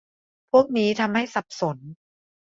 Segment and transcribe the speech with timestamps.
[0.51, 1.77] พวกนี้ทำให้สับสน